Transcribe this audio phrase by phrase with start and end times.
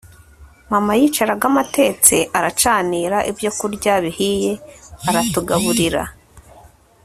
[0.71, 4.53] mama yicaragamo atetse, aracanira, ibyo kurya bihiye
[5.09, 6.03] aratugaburira